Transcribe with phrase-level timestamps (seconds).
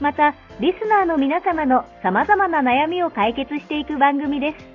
[0.00, 4.66] また、リスナーの皆様の様々な悩みを解決していく番組です。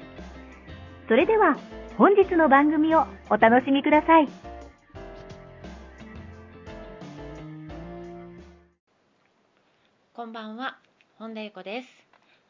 [1.08, 1.58] それでは、
[1.98, 4.28] 本日の番組をお楽しみください。
[10.16, 10.78] こんばんは、
[11.20, 11.88] 本田由子です。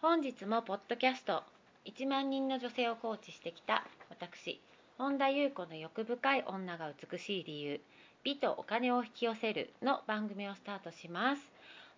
[0.02, 1.44] 本日もポッドキャスト
[1.85, 4.61] 1万人の女性をコーチしてきた私、
[4.97, 7.81] 本田優子の欲深い女が美しい理由、
[8.23, 11.41] 美とお金を引き寄せるの番組をスタートします。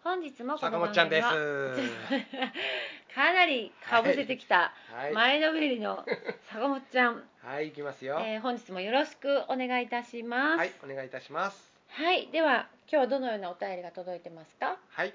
[0.04, 1.28] 本日もこの坂本ちゃんです。
[3.16, 5.14] かなりかぶせてきたはい。
[5.14, 6.04] 前のめりの
[6.52, 8.20] 坂本ちゃん、はい、行きますよ。
[8.20, 10.58] えー本日もよろしくお願いいたします。
[10.58, 11.72] はい、お願いいたします。
[11.90, 14.78] はい、では今日はどのようなお便りが届いてますか？
[14.90, 15.14] はい。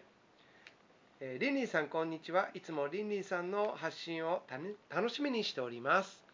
[1.21, 2.49] えー、リンリンさんこんにちは。
[2.55, 6.25] いつもリンリンさんの発信をたね楽しみにしております。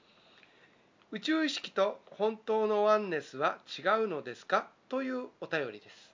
[1.10, 4.68] 宇宙意識と本当のワンネスは違うのですか？
[4.88, 6.12] というお便りです。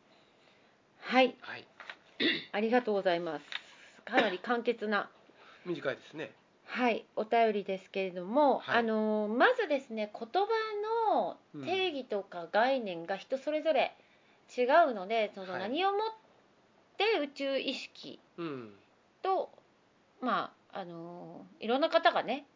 [1.00, 1.66] はい、はい。
[2.52, 3.44] ありがとうございます。
[4.04, 5.08] かなり簡潔な
[5.66, 6.32] 短いですね。
[6.66, 10.48] はい、お便りですけれども、はいあのまずですね言葉
[11.14, 13.96] のうん定義とか概念が人それぞれ
[14.56, 16.00] 違うので、そのはい何をもっ
[16.96, 18.70] て宇宙意識うん。
[19.22, 19.50] と
[20.20, 22.46] まああのいろんな方がね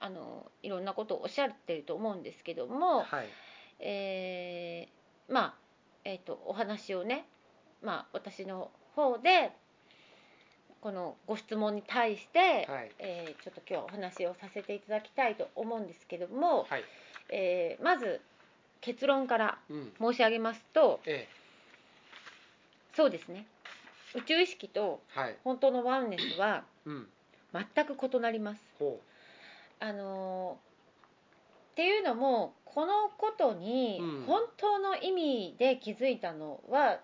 [0.00, 3.28] あのいろんなことをおっしゃってると思うんですけども、はい。
[3.80, 5.54] えーまあ
[6.04, 7.26] えっ、とお話をね
[7.80, 9.52] まあ私の方で
[10.80, 12.90] このご質問に対して、はい。
[12.98, 16.84] えーちょっと今日はお話をさせていただきたいと思うんですけども、はい。
[17.30, 18.20] えーまず
[18.80, 19.92] 結論からうん。
[20.00, 21.28] 申し上げますとえ
[22.94, 23.46] そうですね
[24.14, 25.00] 宇宙意識と。
[25.44, 27.08] 本当のワンネスはうん。
[27.52, 28.60] 全く異なります。
[28.78, 29.00] ほ
[29.80, 30.72] あのー
[31.72, 36.98] っていうのもこのことにうん本当の意味で気づいたのは、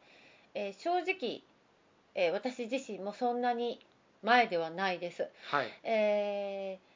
[0.54, 1.42] えー正直、
[2.20, 3.78] えー私自身もそんなに
[4.24, 5.22] 前ではないです。
[5.22, 5.30] う。
[5.50, 5.68] はい。
[5.84, 6.88] えー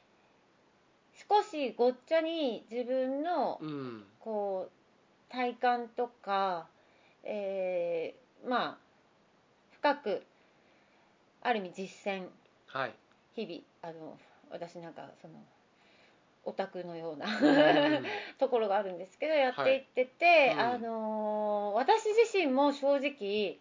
[1.29, 4.03] 少しごっちゃに自分のうん。
[4.19, 6.67] こう体感とか、
[7.23, 8.77] えーまあ
[9.71, 10.23] 深く
[11.41, 12.27] ある意味実践
[12.67, 12.93] はい。
[13.35, 14.17] 日々あの
[14.51, 15.33] 私なんかその
[16.43, 18.05] オタクのようなうん
[18.37, 23.57] ところがあるんですけどやっていってて、うんあのー私自身も正直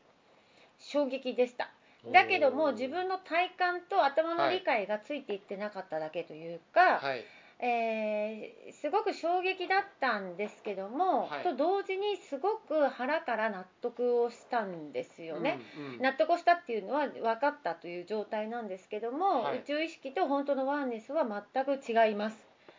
[0.83, 1.71] 衝撃でした。
[2.13, 7.25] だけども自分の体感と頭の理解がついていってなかっただけというか、はい。
[7.65, 15.61] えーすごく衝撃だったんですけども、はいと同時にすごく腹から納得をしたんですよね。
[15.79, 15.85] うん。
[15.85, 22.37] うん納得をしたっていうのは分かったという状態なんですけども、はい宇宙意識と本当のワンネスは全く違います。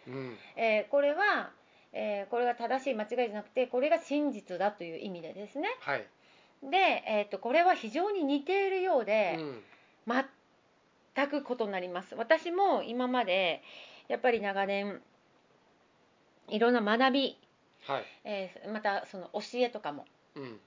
[0.07, 0.37] うん。
[0.57, 1.51] えーこれは、
[1.93, 5.69] えーこれが正しい間違いじゃなくてこれが真実だという意味でですね。
[5.79, 6.05] はい。
[6.69, 9.63] で、えー、とこれは非常に似ているようで、うん。
[11.15, 13.61] 全く異なります私も今まで
[14.07, 14.99] やっぱり長年
[16.49, 17.37] いろんな学び、
[17.87, 18.03] はい。
[18.23, 20.59] えーまたその教えとかも、うん。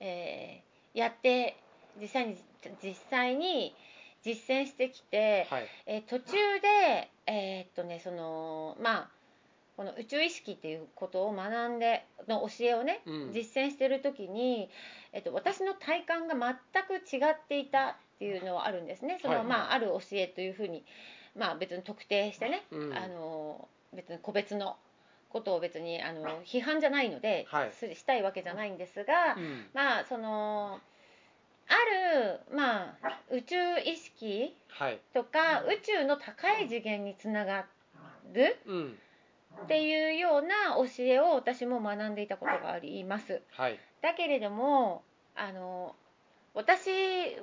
[0.00, 1.56] えーやって
[2.00, 2.36] 実際に
[2.82, 3.74] 実際に
[4.22, 5.66] 実践してきて、はい。
[5.86, 9.08] えー途中でえーっとねそのまあ
[9.76, 14.68] この宇宙意識っていうことを学んでの教えをね、うん実践してる時に、
[15.12, 16.54] えっと、私の体感が全
[16.84, 19.18] く違っていたっていうのはあるんですね。
[19.22, 20.84] そのはいまあ、ある教えというふうに、
[21.36, 24.76] まあ、別に特定してね、うんあの別に個別の
[25.28, 29.66] ことを別にあの批判じゃないので、はいすしたいわけじゃないんですが、うん。
[29.72, 30.80] まあその
[31.68, 31.74] あ
[32.14, 35.00] る、まあ、宇宙意識はい。
[35.14, 37.66] とか宇宙の高い次元につなが
[38.32, 38.98] るうん。
[39.64, 43.42] っていうような教えを私も学んでいたことがあります。
[43.52, 43.78] はい。
[44.00, 45.02] だけれども
[45.36, 45.94] あの
[46.54, 46.90] 私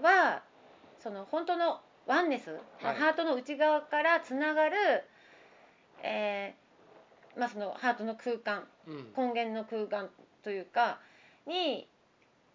[0.01, 0.43] は
[0.99, 2.51] その本当のワンネス、
[2.81, 4.75] まあはいハートの内側からつながる、
[6.03, 9.13] えーまあ、そのハートの空間うん。
[9.15, 10.09] 根源の空間
[10.43, 10.99] というか
[11.47, 11.87] に、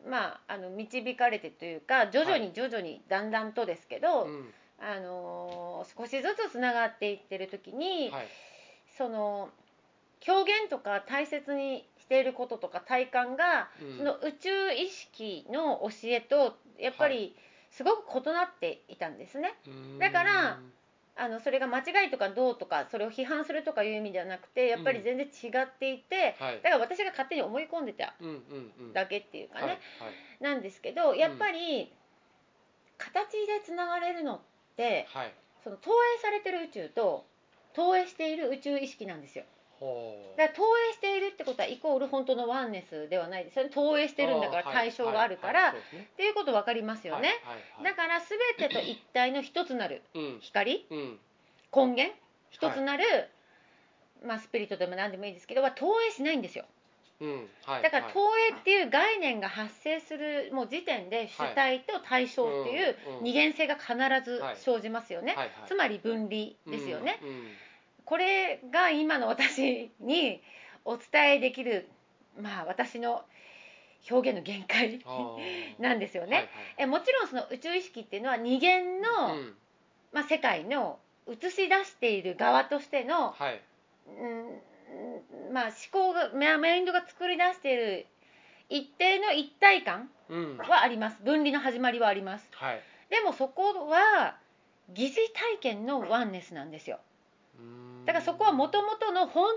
[0.09, 4.51] まあ、あの導かれてというか徐々はに徐々にだんだんとですけど、うん。
[4.81, 8.27] あのー少しずつつながっていってる時に、はい
[8.97, 9.51] その
[10.27, 13.97] 表現とか大切にしていることとか体感が、うん。
[13.99, 17.37] その宇宙意識の教えとやっぱはり
[17.71, 19.55] すごく異なっていたんですね。
[19.67, 19.99] うん。
[19.99, 20.61] だから
[21.17, 26.61] あのそれが間違いとかどうとかそれを批判するとかいう意味ではなくてやっぱり全然違っていて、はい。
[26.63, 28.93] だから私が勝手に思い込んでたうんうんうん。
[28.93, 29.81] だけっていうかね、はいはい。
[30.41, 31.93] なんですけどやっぱり
[32.99, 34.41] 形でつながれるのっ
[34.77, 35.35] てはい。
[35.63, 37.27] その投影されてる宇宙と
[37.75, 39.45] 投影している宇宙意識なんですよ。
[40.37, 43.59] だから投影しているってことはイコール本当のワンネスではないです。
[43.59, 46.09] よね投影してるんだから対象があるから、はいね。
[46.15, 47.35] っていうこと分かりますよね、
[47.83, 50.39] だから全てと一体の一つなるうん。
[50.41, 50.87] 光？
[50.91, 51.19] うん。
[51.75, 52.15] 根源？
[52.51, 53.05] 一つなる、
[54.25, 56.65] まあ、スピリットでも何でもいいですけどは投影しないんですよ
[57.21, 63.95] うんはいはいだから投影っていう概念が発生するもう時点で主体と対象っていう二元性が必
[64.25, 65.51] ず生じますよね、はいはい。
[65.67, 67.35] つまり分離ですよね、うんうん
[68.05, 70.43] これが今の私に
[70.85, 71.89] お伝えできる
[72.39, 73.25] まあ私の
[74.11, 75.01] 表現の限界
[75.81, 79.57] なんですよね、はいえもちろんその宇宙意識っていうのは二元の、はいうん。
[80.13, 83.61] まあ、世界の映し出している側としての、はい。
[84.07, 84.61] うん
[85.53, 88.07] まあ、思考がママインドが作り出している
[88.69, 90.59] 一定の一体感うん。
[90.59, 91.19] はあります。
[91.23, 92.49] 分離の始まりはあります。
[92.53, 92.81] はい。
[93.11, 94.37] でもそこは
[94.91, 96.99] 疑似体験のワンネスなんですよ。
[97.59, 98.07] うん。
[98.07, 99.55] だからそこはもともとの本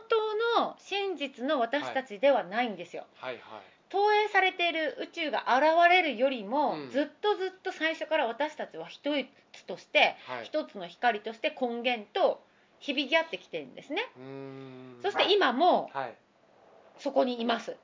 [0.57, 3.35] 当の真実の私たちではないんですよ、はい。
[3.35, 3.43] はい。
[3.89, 6.89] 投影されている宇宙が現れるよりも、うん。
[6.89, 9.09] ずっとずっと最初から私たちは一
[9.53, 10.45] つとしてはい。
[10.45, 12.41] 一つの光として根源と
[12.79, 14.03] 響き合ってきてるんですね。
[15.01, 16.15] そして今もはい。
[16.99, 17.75] そこにいます。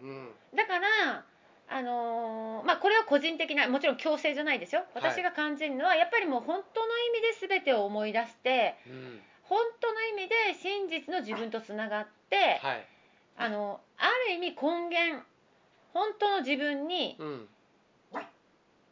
[0.00, 0.28] うん。
[0.54, 1.24] だから
[1.68, 4.82] あのーまあこれは個人的なもちろん強制じゃないですよ。
[4.94, 5.12] はい。
[5.12, 9.20] 私が感じるのは、やっぱりもう本当の意味で全てを思い出してうん。
[9.42, 12.86] 本当の意味で真実の自分とつながって、はい。
[13.38, 15.22] あのある意味根源
[15.92, 17.48] 本当の自分にうん。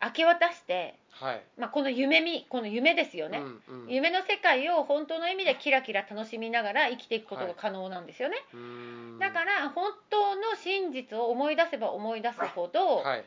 [0.03, 1.43] 明け渡して、はい。
[1.57, 3.89] まあ、この夢見この夢ですよね、うんうん。
[3.89, 8.61] 夢の世界を本当の意味でキラキラ楽しみながら生きていくことが可能なんですよね、うー
[9.17, 9.19] ん。
[9.21, 13.25] だから本当の真実を思い出せば思い出すほど、はい。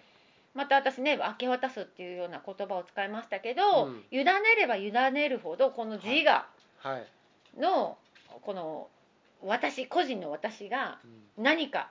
[0.53, 4.03] また私ね明け渡すっていうような言葉を使いましたけど、うん。
[4.11, 4.25] 委ね
[4.57, 6.45] れば委ねるほどこの自我
[6.79, 7.07] はい。
[7.59, 7.97] の
[8.41, 8.87] この
[9.43, 10.99] 私個人の私が
[11.37, 11.43] うん。
[11.43, 11.89] 何か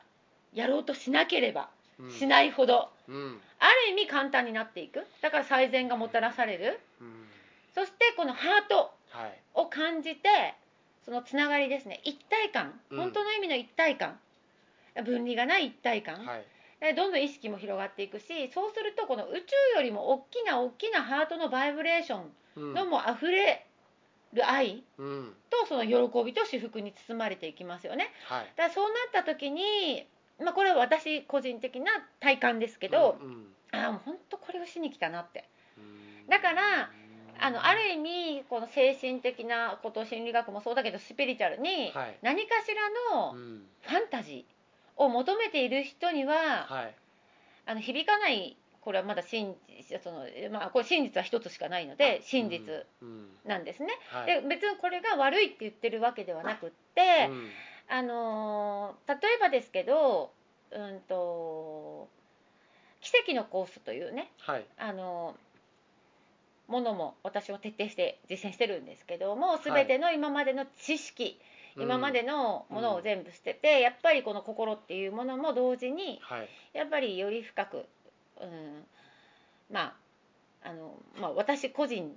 [0.53, 2.11] やろうとしなければうん。
[2.11, 3.41] しないほど、うん。
[3.59, 5.07] ある意味簡単になっていく。
[5.23, 6.81] だから最善がもたらされる。
[7.01, 7.27] うん。
[7.75, 10.55] そしてこのハートはいを感じて
[11.05, 12.01] そのつながりですね。
[12.05, 12.81] 一体感。
[12.91, 12.99] うん。
[12.99, 14.19] 本当の意味の一体感、
[15.05, 16.45] 分離がない一体感、はい。
[16.81, 19.41] でどんどん意識も広がっていくしそうするとこの宇
[19.75, 22.21] 宙よりも大きな大きなハートのバイブレーショ
[22.57, 22.73] うん。
[22.73, 23.65] ンのもう溢れ
[24.35, 25.35] る愛うん。
[25.49, 28.11] とその喜びと至福に包まれていきますよね。
[28.29, 28.47] はい。
[28.57, 30.07] だからそうなった時に、
[30.39, 31.87] まあ、これは私個人的な
[32.21, 35.45] 体感ですけど、うんうんああもう本当これをしに来たなって
[35.77, 36.89] うんだから
[37.41, 42.69] あのある意味この精神的なこと心理学もそうだけどスピリチュアルにはい何かし
[43.13, 46.95] らのうんファンタジーを求めている人にははい
[47.67, 52.61] あの響かないこれはまだ真実その、まあ、これ真実は一つしかないので真実
[53.03, 53.89] うんなんですね。
[54.11, 57.49] はいで別にこれが悪いって言ってるわけではなくって、うん
[57.89, 60.31] あのー例えばですけど
[60.73, 62.09] うんと
[63.01, 64.65] 奇跡のコースというねはい。
[64.79, 65.35] あの
[66.69, 69.61] ものも私は徹底して実践してるんですけどもはい。
[69.65, 71.39] 全ての今までの知識、
[71.77, 76.49] 今までのものを全部捨てて、やっぱりこの心っていうものも同時にはい。
[76.73, 77.87] やっぱりより深く、
[78.41, 78.85] うん、
[79.71, 79.95] ま
[80.65, 82.13] ああの、まあ、私個人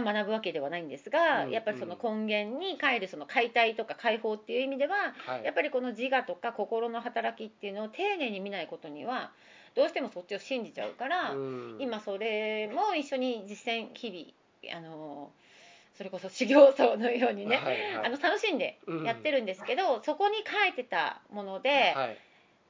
[0.00, 5.44] が学ぶわけではないんですが、うんやっぱりその根源に帰るその解体とか解放っていう意味でははい。
[5.44, 9.30] やっぱりこの自我とか心の働きっていうのを丁寧に見ないことには
[9.74, 11.76] どうしてもそっちを信じちゃうから、うん。
[11.80, 15.30] 今それも一緒に実践日々あの
[15.96, 18.06] それこそ修行僧のようにね、はいはい。
[18.06, 22.18] あの楽しんでうんやってるんですけど、そこに書いてたもので、はい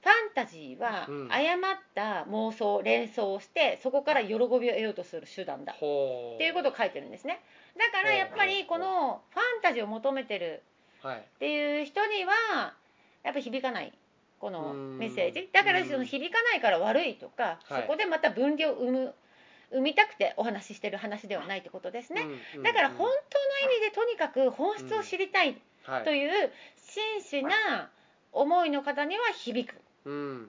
[0.04, 1.32] ファンタジーはうん。
[1.32, 5.72] 誤った妄想連想をしてそこから喜びを得ようとする手段だ。
[5.72, 6.34] ほう。
[6.34, 7.40] っていうことを書いてるんですね。
[7.78, 10.62] だからやっぱりこのファンタジーを求めてる
[11.02, 11.18] はい。
[11.18, 12.74] っていう人には
[13.22, 13.92] やっぱ響かない。
[14.40, 14.98] このうん。
[14.98, 15.48] メッセージ。
[15.54, 17.82] だからその響かないから悪いとかはい。
[17.82, 19.14] そこでまた分離を生む
[19.70, 22.62] 生みたくてお話ししてる話ではないってことですね、うん。
[22.62, 26.04] だから本当のうん意味でとにかく本質を知りたいはい。
[26.04, 27.88] という真摯な
[28.32, 29.76] 思いの方には響く。
[29.76, 29.83] うん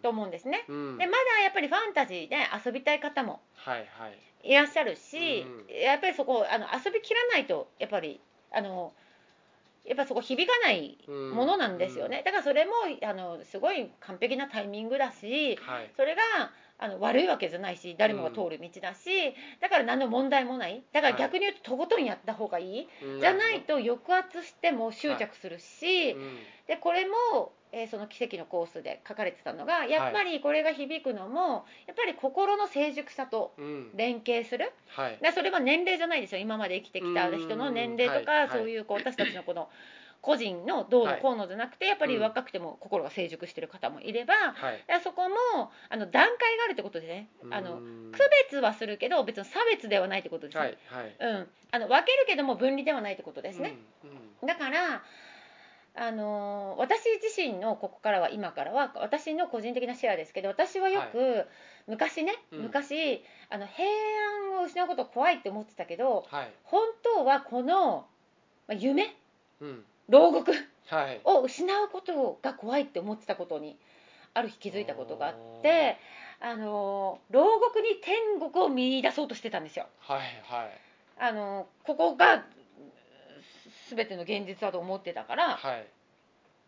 [0.02, 0.66] と思うんですね。
[0.68, 0.98] うん。
[0.98, 4.18] でまだやっぱりファンタジーで遊びたい方もはいはい。
[4.44, 8.20] いらっしゃるし、うやっぱりそこあの遊びきらないとやっぱり
[8.52, 8.94] あの
[9.86, 11.32] やっぱそこ響かないうん。
[11.32, 12.72] ものなんですよね、だからそれも
[13.04, 15.92] あのすごい完璧なタイミングだしはい。
[15.96, 16.22] それが
[16.78, 20.84] あの悪いわけじゃないし誰もが通る道だし、だから何の問題もない。
[20.92, 23.22] だから逆に言うととことんやった方がいい、うん。
[23.22, 26.38] じゃないと抑圧しても執着するし、うん。
[26.68, 33.92] でこれも、えーその奇跡のコースで書かれてたのがやっぱりこれが響くのも、やっぱり心の成熟さとうん。
[33.96, 34.72] 連携する。
[34.88, 35.18] はい。
[35.22, 36.42] でそれは年齢じゃないですよ。
[36.42, 39.70] 今まで生きてきた人の年齢とか、そういうこう私たちのこの
[40.26, 41.22] 個人のどうのはい。
[41.22, 42.22] こうのじゃなくてやっぱりうん。
[42.24, 44.84] 若くても心が成熟してる方もいれば、はい。
[44.88, 45.36] でそこも
[45.90, 47.28] あの段階があるってことでね。
[47.52, 51.16] あのうん区別はするけど別に差別ではないってことですね、はいはい。
[51.20, 54.10] うん、あの分けるけども分離ではないってことですね、うん
[54.42, 54.48] うん。
[54.48, 55.04] だから
[55.98, 61.46] あのー私自身のここからは今からは私の個人的なシェアですけど私はよく、
[61.88, 62.62] 昔ね、うん。
[62.64, 63.88] 昔あの平
[64.56, 66.52] 安を失うこと怖いって思ってたけどはい。
[66.64, 68.08] 本当はこの
[68.68, 69.16] まあ夢
[69.62, 70.52] うん牢獄
[70.88, 71.22] はい。
[71.24, 73.78] を失うことが怖いって思ってたことに
[74.34, 75.98] ある日気づいたことがあって
[76.42, 79.88] あのー牢獄に天国を見出そうとしてたんですよ。
[80.00, 80.72] はいはい。
[81.20, 82.44] あのーここが
[83.88, 85.88] す全ての現実だと思ってたから、はい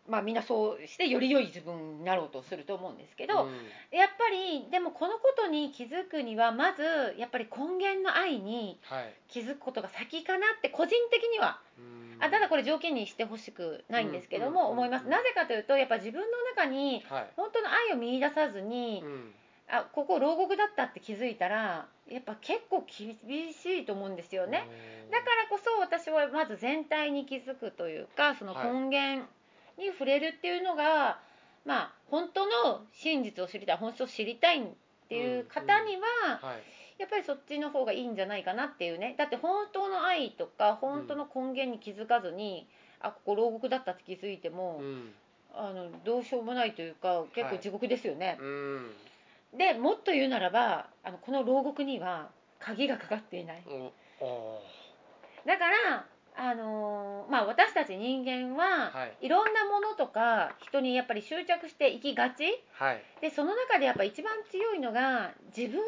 [0.08, 3.50] まあ、みんなそうしてより良い自分になろうとすると思うんですけど、うん。
[3.96, 9.14] やっぱりでもこのことに気づくにはまずやっぱり根源の愛にはい。
[9.28, 12.16] 気づくことが先かなって個人的にはうん。
[12.20, 15.04] あただこれ条件にしてほしくないんですけども、うん思います。
[15.04, 17.26] うんなぜかというとやっぱ自分の中にはい。
[17.36, 19.34] 本当の愛を見出さずに、うん。
[19.70, 24.66] あここ牢獄だったって気づいたらやっぱ結構厳しいと思うんですよね。
[25.10, 29.28] だからこそ私はまず全体に気づくというかその根源
[29.78, 31.20] に触れるっていうのが、
[31.64, 34.64] まあ本当の真実を知りたい本質を知りたいっ
[35.08, 36.62] ていう方には、はい。
[36.98, 39.14] やっぱりそっちの方がいいんじゃないかなっていうね。
[39.16, 42.66] だって本当の愛とか本当の根源に気づかずに、
[43.00, 45.14] あここ牢獄だったって気づいても、うん。
[45.54, 48.38] あのどうしようもないというか結構地獄ですよね。
[48.40, 48.90] うん。
[49.56, 53.62] でもっと言うならばあのこの牢獄には鍵がかかっていない。
[55.46, 56.04] だから、
[56.38, 59.26] あのーまあ、私たち人間は、はい。
[59.26, 62.44] い、ろんなものとか人にやっぱり執着していきがち。
[62.72, 63.02] はい。
[63.20, 65.80] でその中でやっぱ一番強いのが自分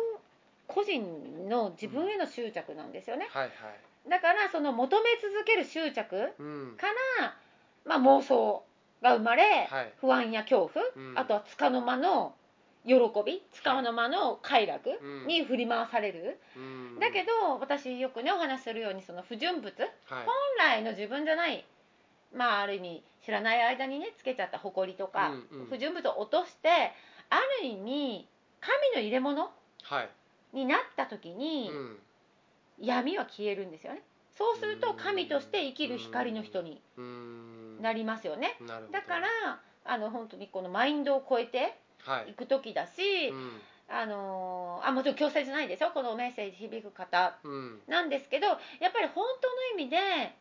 [0.66, 3.28] 個人の自分への執着なんですよね。
[3.30, 4.10] はいはい。
[4.10, 6.76] だからその求め続ける執着うん。
[6.76, 6.88] か
[7.20, 7.36] ら、
[7.84, 8.64] まあ、妄想
[9.02, 9.92] が生まれ、はい。
[10.00, 11.12] 不安や恐怖、うん。
[11.16, 12.34] あとは束の間の
[12.86, 12.94] 喜
[13.26, 15.26] び束の間の快楽うん。
[15.26, 16.98] に振り回される、うん。
[16.98, 19.90] だけど私よくねお話しするようにその不純物はい。
[20.08, 20.26] 本
[20.58, 21.64] 来の自分じゃない
[22.34, 25.66] まあある意味知らない間にねつけちゃった埃とか、うんうん。
[25.66, 26.68] 不純物を落として
[27.28, 28.26] ある意味
[28.60, 29.50] 神の入れ物
[29.82, 30.08] はい。
[30.52, 31.98] になった時に、うん。
[32.80, 34.02] 闇は消えるんですよね。
[34.36, 38.56] そうすると神として生きる光の人にうんなりますよね。
[38.90, 39.28] だから
[39.84, 42.30] あの本当にこのマインドを超えてはい。
[42.30, 43.60] いく時だし、うん。
[43.92, 47.36] あのーあもちろん強制じゃないですよこのメッセージ響く方。
[47.42, 47.80] うん。
[47.88, 48.56] なんですけどやっ
[48.92, 49.96] ぱり本当の意味で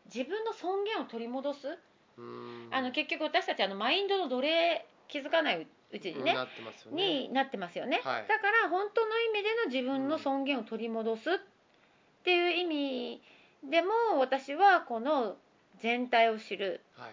[0.06, 1.78] 自分の尊厳を取り戻す。
[2.16, 2.68] うん。
[2.70, 7.26] あの結局私たちあのマインドの奴隷気づかないうちにね、なってますよね。
[7.26, 8.26] になってますよね、はい。
[8.28, 11.30] だから本当の意味での自分の尊厳を取り戻す。
[11.32, 13.22] っていう意味
[13.64, 13.88] でも
[14.18, 15.36] 私はこの
[15.80, 17.10] 全体を知る、はい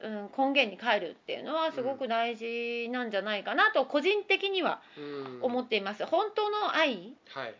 [0.00, 5.42] うん、根源に帰るっていうのはすごく大事なんじゃないかなと個人的にはうん。
[5.42, 6.06] 思っています。
[6.06, 7.50] 本当の愛はい。
[7.50, 7.54] っ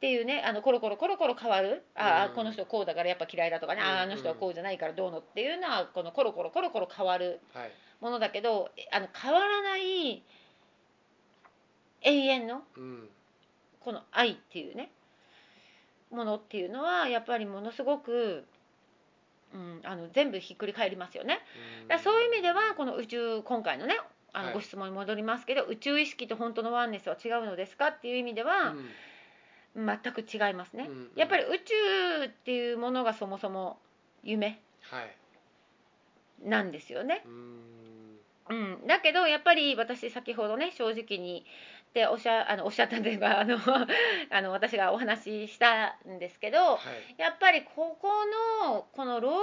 [0.00, 1.82] ていうねあのコロコロコロコロ変わる。
[1.94, 2.34] ああうん。
[2.34, 7.72] この人こうだからやっぱ嫌いだとかね、あああの人はこうじゃないからどうのっていうのはこのコロコロコロコロ変わるはい。
[8.00, 10.22] ものだけどあの変わらない
[12.02, 13.08] 永遠のうん。
[13.80, 14.90] この愛っていうね
[16.10, 18.44] ものっていうのはやっぱりものすごく、
[19.52, 21.40] うん、あの全部ひっくり返りますよね。
[21.88, 23.98] だからそういう意味ではこの宇宙今回のね
[24.32, 24.46] あはい。
[24.48, 28.74] のご質問に戻りますけど、宇宙意識と本当のワンネスは違うのですかっていう意味では
[29.74, 29.86] うん。
[29.86, 30.86] 全く違いますね。
[30.88, 31.10] うん。
[31.16, 33.78] やっぱり宇宙っていうものがそもそも
[34.22, 36.48] 夢はい。
[36.48, 37.22] なんですよね。
[37.26, 37.60] うん。
[38.50, 41.46] うん、だけどやっぱり私先ほどね正直に
[41.90, 43.58] っておっしゃあのおっしゃったんですがあの
[44.30, 46.78] あの私がお話ししたんですけどは
[47.18, 47.20] い。
[47.20, 48.08] やっぱりここ
[48.64, 49.34] のこの牢獄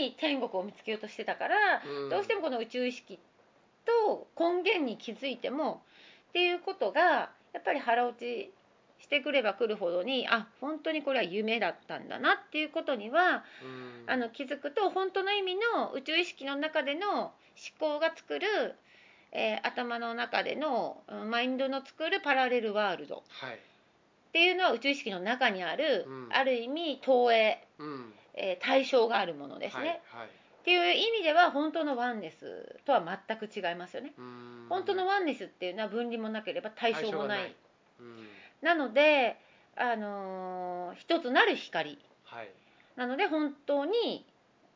[0.00, 1.56] に天国を見つけようとしてたから、
[1.86, 2.08] うん。
[2.08, 3.18] どうしてもこの宇宙意識
[3.84, 5.82] と根源に気づいても
[6.30, 8.50] っていうことがやっぱり腹落ちし
[8.98, 14.10] してくればくるほどにあ本当にこれは夢だったんだなっていうことにはうん。
[14.10, 17.32] あの気づくと本当の意味の宇宙意識の中での思
[17.78, 18.46] 考が作る、
[19.38, 23.54] えー頭の中でのうんマインドの作るパラレルワールドはい。
[23.54, 23.58] っ
[24.32, 26.28] ていうのは宇宙意識の中にある、うん。
[26.32, 28.12] ある意味投影、うん。
[28.34, 30.28] えー対象があるものですね、はいはい。
[30.28, 34.12] っていう意味では本当のワンネスとは全く違いますよね。
[34.18, 34.66] うん。
[34.68, 37.38] 本当のワンネスっていうのは分離もなければ対象もない。
[37.38, 37.54] 対象が
[38.00, 38.28] うん。
[38.62, 39.36] なので、
[39.76, 41.98] あのー一つなる光。
[42.24, 42.48] はい。
[42.96, 44.24] なので本当に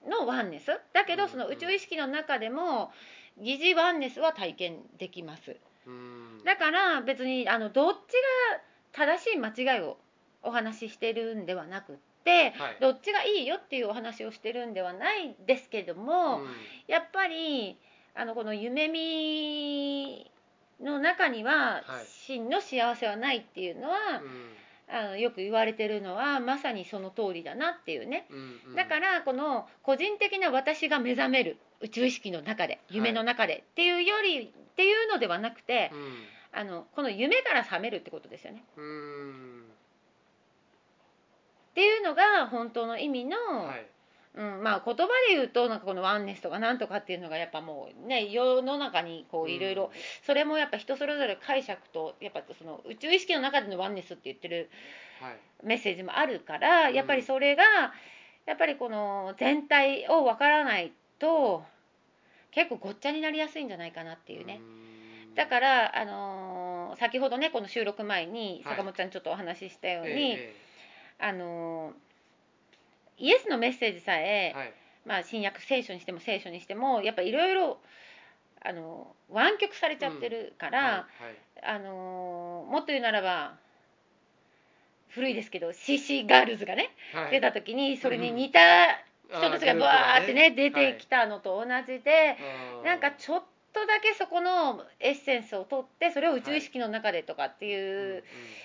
[0.07, 0.67] のワンネス。
[0.93, 2.93] だけうんどその宇宙意識の中でも
[3.39, 5.57] 疑似ワンネスは体験できます。
[5.87, 6.45] うん。
[6.45, 8.61] だから別にあのどっちが
[8.93, 9.99] 正しい間違いを
[10.43, 12.77] お話ししてるんではなくってはい。
[12.81, 16.49] どっちがいいよっていうお話をしてるんではないですけども、うん。
[16.87, 17.79] やっぱり
[18.15, 20.31] あのこの夢見
[20.81, 22.07] の中にははい。
[22.07, 23.97] 真の幸せはないっていうのは、
[24.89, 28.27] あのよく言われてるのはまさにその通りだなっていうね。
[28.31, 28.75] うんうん。
[28.75, 35.91] だからこの個人的な私が目覚める宇宙意識の中で夢の中でっていうよりっていうのではなくて
[36.53, 38.65] あのこの夢から覚めるってことですよね。
[38.77, 38.85] うん。
[38.85, 39.65] うん
[41.71, 43.87] っていうのが本当の意味の、はい。
[44.33, 49.91] うん、まあ言葉で言うとなんかこのワンネスとかなんとかっていうのがやっぱもうね世の中にこういろいろ
[50.25, 54.71] それもやっぱ人それぞれ解釈とやっぱその宇宙意識の中でのワンネスって言ってる
[55.21, 55.37] はい。
[55.65, 57.65] メッセージもあるからうんやっぱりそれが
[58.47, 61.65] やっぱりこの全体をわからないと
[62.50, 64.61] 結構ごっちゃになりやすいんじゃないかなっていうね。
[64.61, 65.35] うん。
[65.35, 68.75] だから、あのー先ほどねこの収録前にはい。
[68.76, 70.54] 坂本ちゃんちょっとお話ししたように、え
[71.19, 74.73] あのーイエスのメッセージさええ、はい。
[75.07, 77.78] まあ、新約聖書にしても聖書にしてもやっぱいろいろ
[78.62, 83.54] あの湾曲されちゃってるから、はいあのもっと言うならば
[85.09, 87.30] 古いですけど CC ガールズがねはい。
[87.30, 88.59] 出た時にそれに似た
[89.31, 92.85] 人たちがバーってね出てきたのと同じで、はい。
[92.85, 98.25] なんかちょっとだけそこのエッセンスを取ってそれを宇宙意識の中でとかっていう、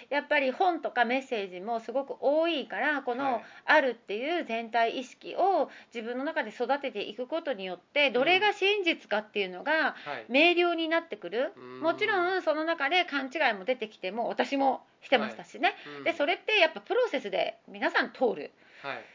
[0.10, 3.19] やっぱり本とかメッセージもすごく多いからこはい。
[3.19, 10.25] のあるっていう全体意識を自分の中で育てていくことによってどれが真実かっていうのがはい。
[10.28, 11.54] 明瞭になってくる。
[11.56, 11.80] うん。
[11.82, 15.75] もちろんその中で勘違いも出てきても私もしてましたしね。
[15.99, 16.04] うん。
[16.04, 18.51] でそれってやっぱプロセスで皆さん通る。
[18.82, 19.06] はい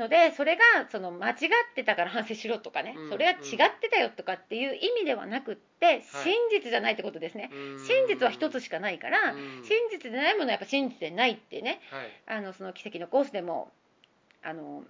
[0.00, 1.36] のでそれがその間違っ
[1.74, 3.38] てたから反省しろとかねうんそれが違っ
[3.80, 7.50] てたよとかっていう意味ではなくって真実じゃないってことですね。
[7.52, 7.86] うん。
[7.86, 9.62] 真実は一つしかないからうん。
[9.62, 11.80] 真実でないものはやっぱ真実でないってね
[12.26, 12.38] はい。
[12.38, 13.70] あのその奇跡のコースでも
[14.42, 14.82] あの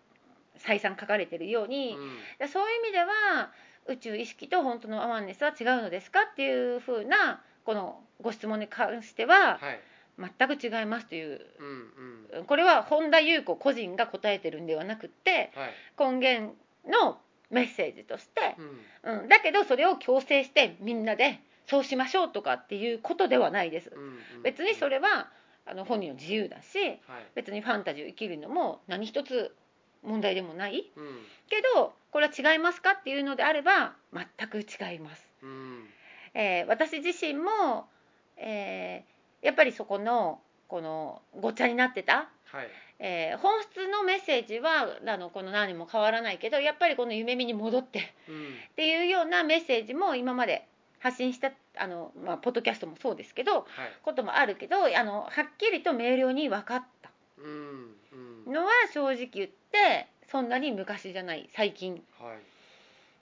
[0.56, 2.18] 再三書かれてるように、うん。
[2.38, 3.50] でそういう意味では
[3.86, 9.80] 宇宙意識と本当のアワンネスは違うのですかっていうふうなこのご質問に関してははい
[10.20, 11.40] 全く違いますという。
[11.58, 12.44] うんうん。
[12.44, 16.12] これは本田裕子個人が答えてるんではなくってはい。
[16.12, 16.54] 根源
[16.86, 17.18] の
[17.50, 18.56] メッセージとして、
[19.04, 19.20] うん。
[19.22, 23.90] うん、だけどそれを強制してみんなでそうしましょうとかっていうことではないです。
[23.94, 24.02] うん
[24.36, 24.42] うん。
[24.42, 25.30] 別にそれは
[25.66, 26.98] あの本人の自由だしはい。
[27.34, 29.54] 別にファンタジーを生きるのも何一つ
[30.02, 30.90] 問題でもない。
[30.96, 31.06] うん。
[31.48, 35.26] けどこれは違いますかっていうのであれば全く違います。
[35.42, 35.88] うん。
[36.34, 37.88] えー私自身も、
[38.36, 42.68] えーやっぱりそこのこのごっちゃになってた、はい。
[42.98, 48.54] えー本質のメッセージはあのこの何も変わらないけどやっぱりこの夢見に戻ってっうん。
[48.76, 50.66] ていうようなメッセージも今まで
[50.98, 53.66] 発信したあの、まあ、ポッドキャストもそうですけどはい。
[54.02, 57.10] こともあるけどあのはっきりと明瞭に分かった。
[57.42, 62.02] のは正直言ってそんなに昔じゃない最近。
[62.20, 62.34] は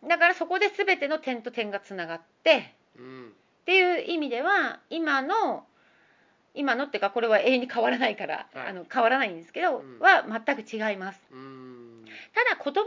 [0.05, 0.09] い。
[0.09, 3.29] だからそこで全ての点と点がつながってうん。
[3.29, 5.65] っていう意味では今の
[6.59, 8.67] 今のっていうかこれは永遠に変わらないから、はい。
[8.69, 9.99] あの変わらないんですけど、うん。
[10.01, 11.21] は全く違います。
[11.33, 12.05] うん。
[12.35, 12.87] ただ言葉の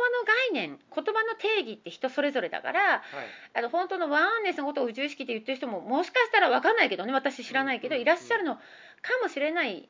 [0.51, 3.01] 概念言葉の定義って人それぞれだからはい。
[3.53, 8.61] あの本当のワンネスのことを宇宙意識って言ってる人ももしかしたら分かんないけどね私知らないけど、うんいらっしゃるのか
[9.23, 9.87] もしれない、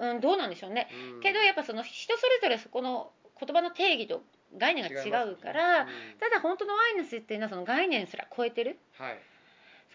[0.00, 0.88] うん、どうなんでしょうね。
[1.14, 1.20] うん。
[1.20, 4.22] けどやっぱその人それぞれそこの言葉の定義と
[4.56, 6.16] 概念が違うから、違いますね。
[6.20, 8.78] ただ本当のワイネスっていうのはその概念すら超えてる。
[8.98, 9.18] うんはい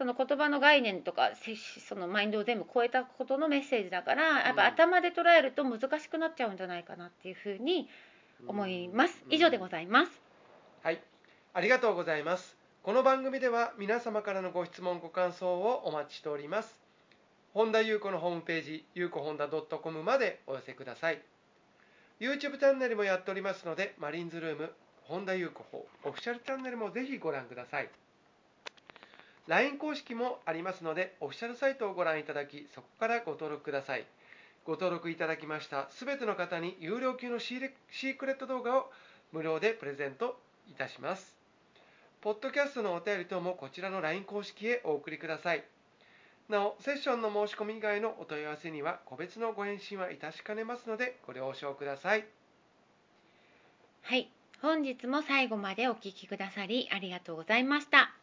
[0.04, 7.88] その言葉の概念とかせそのマインドを全部超えたことのメッセージだからやっぱ頭で捉えると難しくなっちゃうんじゃないかなっていうふうに
[8.46, 10.12] 思います以上でございます
[10.82, 11.02] はい、
[11.54, 12.58] ありがとうございます。
[12.82, 16.82] この番組では皆様からのご質問ご感想をお待ちしております。
[17.54, 21.22] 本田裕子のホームページ、ゆうこ本田 .com までお寄せください。
[22.20, 27.90] YouTube チャンネルもやっておりますので、マリンズルーム、本田裕子法オフィシャルチャンネルもぜひご覧ください。
[29.48, 34.06] LINE 公式もありますので、オフィシャルサイトをご覧いただき、そこからご登録ください。
[34.66, 38.90] ご登録いただきましたすべての方に有料級のシークレット動画を
[39.34, 41.36] 無料でプレゼントいたします。
[42.22, 45.64] ポッドキャストのお便り等もこちらの LINE 公式へお送りください。
[46.48, 52.26] なお、セッションの申し込み以外のお問い合わせには個別のご返信はいたしかねますのでご了承ください。
[54.04, 54.30] はい、
[54.62, 58.23] 本日も最後までお聴きくださりありがとうございました。